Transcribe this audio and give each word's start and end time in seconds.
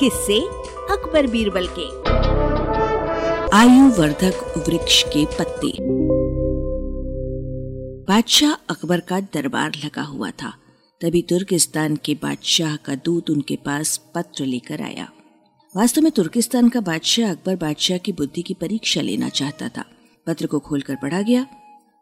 किससे 0.00 0.40
अकबर 0.90 1.26
बीरबल 1.26 1.68
के। 1.78 2.10
आयु 3.56 3.90
वर्धक 3.90 4.64
वृक्ष 4.68 5.02
के 5.02 5.24
पत्ते। 5.24 5.72
बादशाह 8.02 8.52
अकबर 8.52 9.00
का 9.00 9.20
दरबार 9.20 9.72
लगा 9.84 10.02
हुआ 10.02 10.30
था। 10.30 10.54
तभी 11.00 11.22
तुर्किस्तान 11.22 11.96
के 11.96 12.14
बादशाह 12.14 12.76
का 12.76 12.94
दूत 12.94 13.30
उनके 13.30 13.56
पास 13.56 14.00
पत्र 14.14 14.44
लेकर 14.44 14.82
आया। 14.82 15.12
वास्तव 15.76 16.02
में 16.02 16.12
तुर्किस्तान 16.12 16.68
का 16.68 16.80
बादशाह 16.80 17.30
अकबर 17.30 17.56
बादशाह 17.56 17.98
की 17.98 18.12
बुद्धि 18.12 18.42
की 18.42 18.54
परीक्षा 18.54 19.00
लेना 19.00 19.28
चाहता 19.28 19.68
था। 19.68 19.84
पत्र 20.26 20.46
को 20.46 20.58
खोलकर 20.58 20.94
पढ़ा 20.94 21.22
गया। 21.22 21.46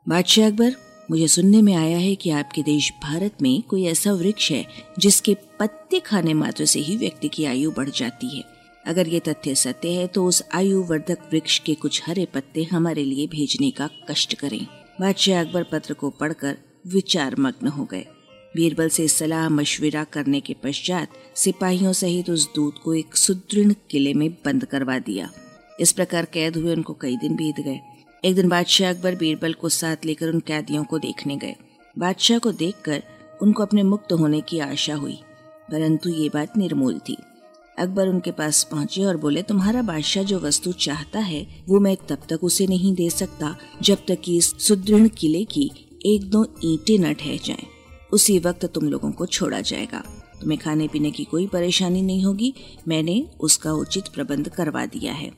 बादशाह 0.08 0.46
अकबर 0.46 0.72
मुझे 1.08 1.26
सुनने 1.28 1.60
में 1.62 1.74
आया 1.74 1.98
है 1.98 2.14
कि 2.14 2.30
आपके 2.30 2.62
देश 2.62 2.92
भारत 3.02 3.42
में 3.42 3.62
कोई 3.62 3.84
ऐसा 3.86 4.12
वृक्ष 4.12 4.50
है 4.52 4.64
जिसके 4.98 5.34
पत्ते 5.60 6.00
खाने 6.00 6.34
मात्र 6.34 6.64
से 6.64 6.80
ही 6.80 6.96
व्यक्ति 6.96 7.28
की 7.28 7.44
आयु 7.44 7.70
बढ़ 7.70 7.88
जाती 7.88 8.36
है। 8.36 8.44
अगर 8.86 9.08
ये 9.08 9.20
तथ्य 9.20 9.54
सत्य 9.54 9.88
है 9.88 10.06
तो 10.06 10.24
उस 10.24 10.42
आयु 10.54 10.82
वर्धक 10.82 11.28
वृक्ष 11.32 11.58
के 11.58 11.74
कुछ 11.74 12.02
हरे 12.06 12.26
पत्ते 12.34 12.64
हमारे 12.64 13.04
लिए 13.04 13.26
भेजने 13.26 13.70
का 13.70 13.88
कष्ट 14.10 14.34
करें। 14.34 14.66
बादशाह 15.00 15.40
अकबर 15.40 15.62
पत्र 15.62 15.94
को 15.94 16.10
पढ़कर 16.10 16.56
विचार 16.86 17.36
मग्न 17.38 17.68
हो 17.68 17.84
गए। 17.84 18.04
बीरबल 18.56 18.88
से 18.88 19.08
सलाह 19.08 19.48
मशविरा 19.48 20.04
करने 20.04 20.40
के 20.40 20.54
पश्चात 20.54 21.08
सिपाहियों 21.36 21.92
सहित 21.92 22.30
उस 22.30 22.48
दूत 22.54 22.80
को 22.84 22.94
एक 22.94 23.16
सुदृढ़ 23.16 23.72
किले 23.90 24.14
में 24.14 24.30
बंद 24.44 24.64
करवा 24.64 24.98
दिया। 24.98 25.30
इस 25.80 25.92
प्रकार 25.92 26.24
कैद 26.24 26.56
हुए, 26.56 26.72
उनको 26.74 26.92
कई 26.92 27.16
दिन 27.16 27.36
बीत 27.36 27.60
गए। 27.60 27.80
एक 28.24 28.34
दिन 28.34 28.48
बादशाह 28.48 28.90
अकबर 28.90 29.14
बीरबल 29.14 29.52
को 29.52 29.68
साथ 29.68 30.04
लेकर 30.04 30.28
उन 30.28 30.40
कैदियों 30.40 30.84
को 30.84 30.98
देखने 30.98 31.36
गए। 31.36 31.54
बादशाह 31.98 32.38
को 32.38 32.52
देखकर 32.52 33.02
उनको 33.42 33.62
अपने 33.62 33.82
मुक्त 33.82 34.12
होने 34.12 34.40
की 34.40 34.58
आशा 34.58 34.94
हुई, 34.94 35.18
परंतु 35.70 36.10
ये 36.10 36.28
बात 36.28 36.56
निर्मूल 36.56 36.98
थी। 36.98 37.16
अकबर 37.78 38.08
उनके 38.08 38.30
पास 38.30 38.62
पहुँचे 38.62 39.04
और 39.04 39.16
बोले, 39.16 39.42
तुम्हारा 39.42 39.82
बादशाह 39.82 40.22
जो 40.22 40.38
वस्तु 40.38 40.72
चाहता 40.72 41.18
है, 41.18 41.46
वो 41.68 41.80
मैं 41.80 41.96
तब 42.08 42.22
तक 42.28 42.44
उसे 42.44 42.66
नहीं 42.66 42.94
दे 42.94 43.10
सकता 43.10 43.54
जब 43.82 43.98
तक 44.08 44.20
कि 44.20 44.36
इस 44.36 44.52
सुदृढ़ 44.58 45.06
किले 45.08 45.44
की 45.44 45.70
एक 46.06 46.24
दो 46.30 46.44
ईंटें 46.64 46.98
न 46.98 47.12
ठह 47.12 47.36
जाएँ। 47.36 47.66
उसी 48.12 48.38
वक्त 48.38 48.64
तुम 48.64 48.88
लोगों 48.88 49.10
को 49.12 49.26
छोड़ा 49.26 49.60
जाएगा। 49.60 50.02
तुम्हें 50.40 50.58
खाने 50.60 50.88
पीने 50.88 51.10
की 51.10 51.24
कोई 51.24 51.46
परेशानी 51.46 52.02
नहीं 52.02 52.24
होगी। 52.24 52.52
मैंने 52.88 53.22
उसका 53.40 53.72
उचित 53.72 54.08
प्रबंध 54.08 54.48
करवा 54.48 54.84
दिया 54.86 55.12
है। 55.12 55.30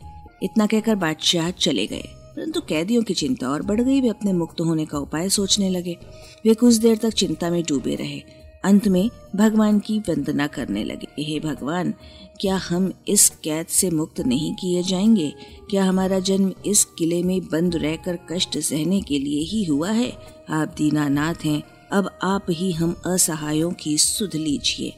इतना 0.42 0.66
कहकर 0.66 0.94
बादशाह 0.94 1.50
चले 1.50 1.86
गए। 1.86 2.08
परंतु 2.36 2.60
कैदियों 2.60 3.02
की 3.02 3.14
चिंता 3.14 3.48
और 3.48 3.62
बढ़ 3.62 3.80
गई, 3.80 4.00
वे 4.00 4.08
अपने 4.08 4.32
मुक्त 4.32 4.60
होने 4.60 4.86
का 4.86 4.98
उपाय 4.98 5.28
सोचने 5.28 5.70
लगे। 5.70 5.96
वे 6.44 6.54
कुछ 6.54 6.74
देर 6.74 6.96
तक 6.96 7.10
चिंता 7.10 7.50
में 7.50 7.62
डूबे 7.62 7.94
रहे। 7.94 8.22
अंत 8.64 8.88
में 8.88 9.10
भगवान 9.36 9.78
की 9.78 9.98
वंदना 9.98 10.46
करने 10.46 10.84
लगे। 10.84 11.22
हे 11.22 11.40
भगवान, 11.40 11.94
क्या 12.40 12.56
हम 12.56 12.92
इस 13.08 13.28
कैद 13.28 13.66
से 13.66 13.90
मुक्त 13.90 14.20
नहीं 14.20 14.54
किए 14.54 14.82
जाएँगे? 14.82 15.32
क्या 15.70 15.84
हमारा 15.84 16.18
जन्म 16.18 16.52
इस 16.66 16.84
किले 16.84 17.22
में 17.22 17.40
बंद 17.40 17.76
रहकर 17.76 18.18
कष्ट 18.32 18.58
सहने 18.58 19.00
के 19.00 19.18
लिए 19.18 19.40
ही 19.40 19.64
हुआ 19.64 19.90
है? 19.90 20.12
आप 20.50 20.74
दीनानाथ 20.78 21.34
हैं, 21.44 21.62
अब 21.92 22.18
आप 22.22 22.46
ही 22.50 22.72
हम 22.72 23.02
असहायों 23.06 23.70
की 23.70 23.98
सुध 23.98 24.34
लीजिए। 24.34 24.94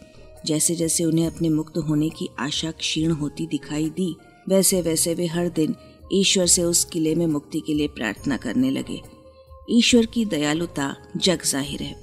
जैसे 0.47 0.75
जैसे 0.75 1.05
उन्हें 1.05 1.27
अपने 1.27 1.49
मुक्त 1.49 1.79
होने 1.79 2.09
की 2.09 2.29
आशा 2.39 2.71
क्षीण 2.71 3.11
होती 3.11 3.47
दिखाई 3.47 3.91
दी 3.91 4.17
वैसे 4.49 4.83
वैसे 4.83 5.15
वे 5.15 5.27
हर 5.27 5.49
दिन 5.49 5.75
ईश्वर 6.15 6.47
से 6.47 6.63
उस 6.63 6.85
किले 6.85 7.15
में 7.15 7.27
मुक्ति 7.27 7.61
के 7.61 7.75
लिए 7.75 7.89
प्रार्थना 7.89 8.37
करने 8.37 8.71
लगे। 8.71 9.01
ईश्वर 9.71 10.07
की 10.07 10.25
दयालुता 10.25 10.95
जग 11.17 11.43
ज़ाहिर 11.43 11.83
है। 11.83 11.95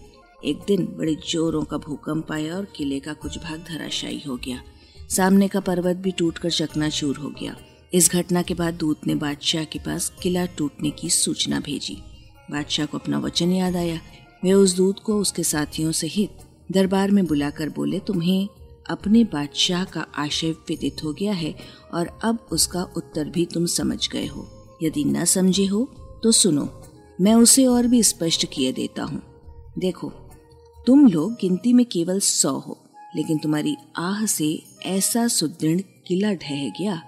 एक 0.45 0.59
दिन 0.67 0.85
बड़े 0.97 1.15
जोरों 1.29 1.63
का 1.63 1.77
भूकंप 1.77 2.31
आया 2.31 2.55
और 2.55 2.67
किले 2.75 2.99
का 2.99 3.13
कुछ 3.13 3.37
भाग 3.37 3.63
धराशायी 3.69 4.21
हो 4.27 4.35
गया। 4.35 4.61
सामने 5.09 5.47
का 5.47 5.59
पर्वत 5.59 5.95
भी 5.95 6.11
टूटकर 6.11 6.51
चकनाचूर 6.51 7.17
हो 7.17 7.29
गया। 7.29 7.55
इस 7.93 8.11
घटना 8.11 8.41
के 8.41 8.53
बाद 8.53 8.73
दूत 8.73 9.07
ने 9.07 9.15
बादशाह 9.15 9.63
के 9.63 9.79
पास 9.79 10.11
किला 10.23 10.45
टूटने 10.57 10.89
की 10.91 11.09
सूचना 11.09 11.59
भेजी। 11.59 11.97
बादशाह 12.51 12.85
को 12.85 12.97
अपना 12.97 13.19
वचन 13.19 13.51
याद 13.51 13.75
आया। 13.75 13.99
वे 14.43 14.53
उस 14.53 14.75
दूत 14.75 14.99
को 14.99 15.19
उसके 15.19 15.43
साथियों 15.43 15.91
सहित 15.91 16.37
दरबार 16.71 17.11
में 17.11 17.25
बुलाकर 17.25 17.69
बोले, 17.69 17.99
तुम्हें 17.99 18.47
अपने 18.89 19.23
बादशाह 19.23 19.83
का 19.85 20.05
आशय 20.17 20.51
विदित 20.69 21.03
हो 21.03 21.13
गया 21.13 21.33
है 21.33 21.53
और 21.93 22.07
अब 22.23 22.47
उसका 22.51 22.83
उत्तर 22.97 23.29
भी 23.29 23.45
तुम 23.45 23.65
समझ 23.65 24.07
गए 24.09 24.25
हो। 24.25 24.47
यदि 24.83 25.03
न 25.03 25.25
समझे 25.25 25.65
हो 25.65 25.83
तो 26.23 26.31
सुनो, 26.31 26.67
मैं 27.19 27.33
उसे 27.33 27.65
और 27.65 27.87
भी 27.87 28.01
स्पष्ट 28.03 28.45
किए 28.53 28.71
देता 28.71 29.03
हूँ। 29.03 29.21
देखो, 29.79 30.09
तुम 30.87 31.07
लोग 31.07 31.33
गिनती 31.33 31.73
में 31.73 31.85
केवल 31.85 32.19
सौ 32.19 32.51
हो, 32.51 32.77
लेकिन 33.15 33.37
तुम्हारी 33.37 33.75
आह 33.97 34.25
से 34.25 34.47
ऐसा 34.85 35.27
सुदृढ़ 35.27 35.81
किला 36.07 36.33
ढह 36.33 36.69
गया। 36.79 37.01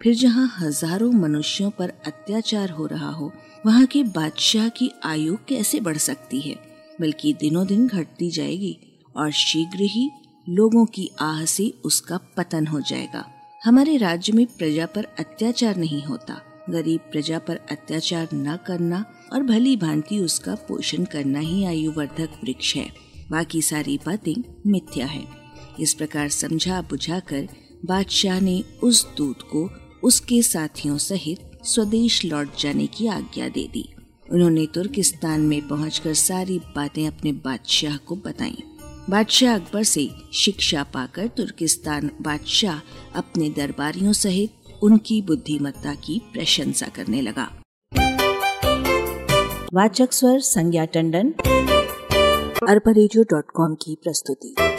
फिर 0.00 0.14
जहाँ 0.14 0.46
हज़ारों 0.58 1.10
मनुष्यों 1.12 1.70
पर 1.70 1.92
अत्याचार 2.06 2.70
हो 2.70 2.86
रहा 2.86 3.10
हो, 3.10 3.30
वहाँ 3.66 3.86
के 3.86 4.02
बादशाह 4.04 4.68
की 4.68 4.90
आयु 5.04 5.36
कैसे 5.48 5.80
बढ़ 5.80 5.96
सकती 5.98 6.40
है? 6.40 6.54
बल्कि 7.00 7.32
दिनों 7.32 7.66
दिन 7.66 7.86
घटती 7.86 8.30
जाएगी 8.30 8.76
और 9.16 9.30
शीघ्र 9.32 9.82
ही 9.82 10.10
लोगों 10.48 10.86
की 10.86 11.10
आह 11.20 11.44
से 11.44 11.74
उसका 11.84 12.18
पतन 12.36 12.66
हो 12.66 12.80
जाएगा। 12.80 13.30
हमारे 13.64 13.96
राज्य 13.96 14.32
में 14.32 14.46
प्रजा 14.46 14.86
पर 14.86 15.04
अत्याचार 15.04 15.76
नहीं 15.76 16.02
होता। 16.02 16.42
गरीब 16.70 17.00
प्रजा 17.00 17.38
पर 17.38 17.56
अत्याचार 17.56 18.28
न 18.34 18.58
करना 18.66 19.04
और 19.32 19.42
भली 19.42 19.76
भांति 19.76 20.18
उसका 20.18 20.54
पोषण 20.54 21.04
करना 21.04 21.38
ही 21.38 21.64
आयुवर्धक 21.64 22.28
वृक्ष 22.44 22.76
है। 22.76 22.92
बाकी 23.30 23.62
सारी 23.62 24.00
बातें 24.06 24.34
मिथ्या 24.66 25.06
है। 25.06 25.26
इस 25.80 25.94
प्रकार 25.94 26.28
समझा 26.28 26.82
बुझा 26.82 27.20
कर 27.20 27.48
बादशाह 27.84 28.40
ने 28.40 28.64
उस 28.82 29.16
दूत 29.16 29.42
को 29.42 29.70
उसके 30.02 30.42
साथियों 30.42 30.98
सहित 30.98 31.50
स्वदेश 31.64 32.24
लौट 32.24 32.58
जाने 32.60 32.86
की 32.86 33.06
आज्ञा 33.06 33.48
दे 33.48 33.68
दी। 33.72 33.88
उन्होंने 34.32 34.66
तुर्किस्तान 34.66 35.40
में 35.40 35.68
पहुंचकर 35.68 36.14
सारी 36.14 36.58
बातें 36.58 37.06
अपने 37.06 37.32
बादशाह 37.32 37.96
को 37.96 38.16
बताईं। 38.16 38.73
बादशाह 39.10 39.54
अकबर 39.54 39.82
से 39.82 40.10
शिक्षा 40.34 40.82
पाकर 40.82 41.26
तुर्किस्तान 41.26 42.10
बादशाह 42.20 42.78
अपने 43.14 43.50
दरबारियों 43.50 44.12
सहित 44.12 44.50
उनकी 44.82 45.22
बुद्धिमत्ता 45.22 45.94
की 45.94 46.22
प्रशंसा 46.32 46.86
करने 46.86 47.20
लगा। 47.20 47.48
वाचक 49.74 50.12
स्वर 50.12 50.40
संज्ञा 50.40 50.84
टंडन 50.84 51.34
अरबा 52.68 52.92
की 53.74 53.96
प्रस्तुति। 54.02 54.73